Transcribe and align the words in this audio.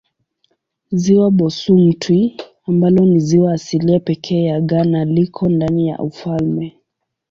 Ziwa 1.01 1.27
Bosumtwi 1.37 2.37
ambalo 2.69 3.05
ni 3.05 3.19
ziwa 3.19 3.53
asilia 3.53 3.99
pekee 3.99 4.43
ya 4.43 4.61
Ghana 4.61 5.05
liko 5.05 5.49
ndani 5.49 5.87
ya 5.87 5.99
ufalme. 5.99 6.77